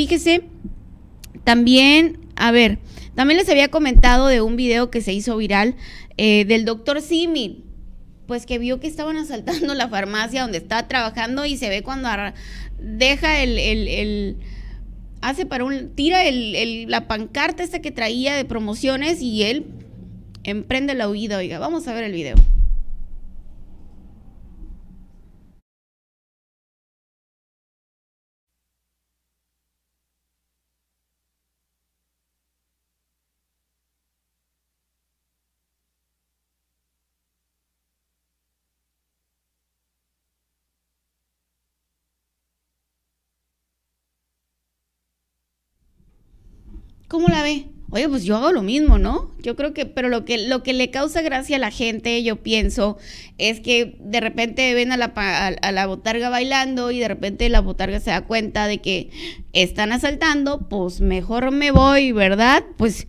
fíjese, 0.00 0.44
también, 1.44 2.20
a 2.34 2.50
ver, 2.52 2.78
también 3.14 3.36
les 3.36 3.50
había 3.50 3.68
comentado 3.68 4.28
de 4.28 4.40
un 4.40 4.56
video 4.56 4.90
que 4.90 5.02
se 5.02 5.12
hizo 5.12 5.36
viral 5.36 5.76
eh, 6.16 6.46
del 6.46 6.64
doctor 6.64 7.02
Simi, 7.02 7.64
pues 8.26 8.46
que 8.46 8.58
vio 8.58 8.80
que 8.80 8.86
estaban 8.86 9.18
asaltando 9.18 9.74
la 9.74 9.90
farmacia 9.90 10.40
donde 10.40 10.56
estaba 10.56 10.88
trabajando 10.88 11.44
y 11.44 11.58
se 11.58 11.68
ve 11.68 11.82
cuando 11.82 12.08
deja 12.78 13.42
el, 13.42 13.58
el, 13.58 14.36
hace 15.20 15.44
para 15.44 15.64
un, 15.64 15.90
tira 15.94 16.24
el, 16.24 16.90
la 16.90 17.06
pancarta 17.06 17.62
esta 17.62 17.82
que 17.82 17.90
traía 17.90 18.34
de 18.34 18.46
promociones 18.46 19.20
y 19.20 19.42
él 19.42 19.66
emprende 20.44 20.94
la 20.94 21.10
huida, 21.10 21.36
oiga, 21.36 21.58
vamos 21.58 21.86
a 21.88 21.92
ver 21.92 22.04
el 22.04 22.12
video. 22.12 22.36
¿Cómo 47.10 47.26
la 47.26 47.42
ve? 47.42 47.66
Oye, 47.90 48.08
pues 48.08 48.22
yo 48.22 48.36
hago 48.36 48.52
lo 48.52 48.62
mismo, 48.62 48.96
¿no? 48.96 49.32
Yo 49.40 49.56
creo 49.56 49.74
que, 49.74 49.84
pero 49.84 50.08
lo 50.08 50.24
que, 50.24 50.46
lo 50.46 50.62
que 50.62 50.72
le 50.72 50.92
causa 50.92 51.22
gracia 51.22 51.56
a 51.56 51.58
la 51.58 51.72
gente, 51.72 52.22
yo 52.22 52.36
pienso, 52.36 52.98
es 53.36 53.58
que 53.58 53.96
de 53.98 54.20
repente 54.20 54.72
ven 54.74 54.92
a 54.92 54.96
la, 54.96 55.06
a, 55.06 55.72
la 55.72 55.86
botarga 55.88 56.28
bailando 56.28 56.92
y 56.92 57.00
de 57.00 57.08
repente 57.08 57.48
la 57.48 57.62
botarga 57.62 57.98
se 57.98 58.10
da 58.10 58.20
cuenta 58.20 58.68
de 58.68 58.78
que 58.78 59.10
están 59.52 59.90
asaltando, 59.90 60.68
pues 60.68 61.00
mejor 61.00 61.50
me 61.50 61.72
voy, 61.72 62.12
¿verdad? 62.12 62.62
Pues 62.76 63.08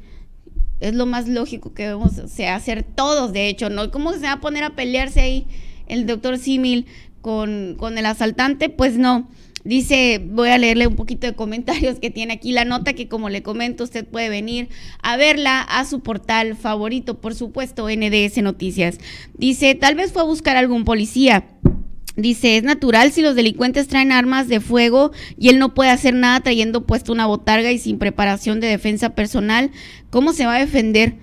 es 0.79 0.95
lo 0.95 1.05
más 1.05 1.27
lógico 1.27 1.75
que 1.75 1.83
debemos 1.83 2.17
hacer 2.17 2.81
todos, 2.81 3.33
de 3.33 3.49
hecho, 3.49 3.69
¿no? 3.69 3.91
¿Cómo 3.91 4.13
se 4.13 4.21
va 4.21 4.31
a 4.31 4.41
poner 4.41 4.63
a 4.63 4.75
pelearse 4.75 5.21
ahí 5.21 5.45
el 5.85 6.07
doctor 6.07 6.39
Simil 6.39 6.87
con, 7.21 7.75
con 7.77 7.99
el 7.99 8.07
asaltante? 8.07 8.69
Pues 8.69 8.97
no. 8.97 9.29
Dice, 9.63 10.21
voy 10.23 10.49
a 10.49 10.57
leerle 10.57 10.87
un 10.87 10.95
poquito 10.95 11.27
de 11.27 11.33
comentarios 11.33 11.99
que 11.99 12.09
tiene 12.09 12.33
aquí 12.33 12.51
la 12.51 12.65
nota 12.65 12.93
que 12.93 13.07
como 13.07 13.29
le 13.29 13.43
comento 13.43 13.83
usted 13.83 14.05
puede 14.05 14.29
venir 14.29 14.69
a 15.03 15.17
verla 15.17 15.61
a 15.61 15.85
su 15.85 15.99
portal 15.99 16.55
favorito, 16.55 17.21
por 17.21 17.35
supuesto, 17.35 17.87
NDS 17.87 18.37
Noticias. 18.41 18.97
Dice, 19.37 19.75
tal 19.75 19.95
vez 19.95 20.11
fue 20.11 20.23
a 20.23 20.25
buscar 20.25 20.57
algún 20.57 20.83
policía. 20.83 21.45
Dice, 22.17 22.57
es 22.57 22.63
natural 22.63 23.11
si 23.11 23.21
los 23.21 23.35
delincuentes 23.35 23.87
traen 23.87 24.11
armas 24.11 24.47
de 24.49 24.59
fuego 24.59 25.11
y 25.37 25.49
él 25.49 25.59
no 25.59 25.73
puede 25.73 25.91
hacer 25.91 26.13
nada 26.13 26.41
trayendo 26.41 26.85
puesto 26.85 27.13
una 27.13 27.25
botarga 27.25 27.71
y 27.71 27.77
sin 27.77 27.99
preparación 27.99 28.59
de 28.59 28.67
defensa 28.67 29.15
personal, 29.15 29.71
¿cómo 30.09 30.33
se 30.33 30.45
va 30.45 30.55
a 30.55 30.59
defender? 30.59 31.15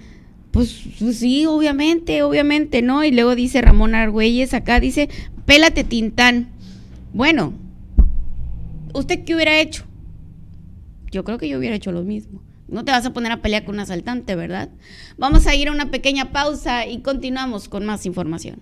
Pues, 0.51 0.81
pues 0.99 1.19
sí, 1.19 1.45
obviamente, 1.45 2.23
obviamente, 2.23 2.81
¿no? 2.81 3.05
Y 3.05 3.11
luego 3.11 3.35
dice 3.35 3.61
Ramón 3.61 3.95
Argüelles 3.95 4.55
acá, 4.55 4.81
dice, 4.81 5.11
pélate 5.45 5.85
Tintán. 5.85 6.49
Bueno, 7.13 7.53
¿Usted 8.95 9.25
qué 9.25 9.35
hubiera 9.35 9.61
hecho? 9.61 9.85
Yo 11.11 11.25
creo 11.25 11.39
que 11.39 11.49
yo 11.49 11.59
hubiera 11.59 11.77
hecho 11.77 11.93
lo 11.93 12.03
mismo. 12.03 12.43
No 12.69 12.85
te 12.85 12.93
vas 12.93 13.07
a 13.07 13.13
poner 13.13 13.33
a 13.33 13.41
pelear 13.41 13.65
con 13.65 13.77
un 13.77 13.81
asaltante, 13.81 14.37
¿verdad? 14.37 14.69
Vamos 15.17 15.47
a 15.47 15.55
ir 15.55 15.69
a 15.69 15.73
una 15.73 15.91
pequeña 15.91 16.33
pausa 16.33 16.87
y 16.87 17.01
continuamos 17.01 17.69
con 17.69 17.87
más 17.87 18.05
información. 18.05 18.61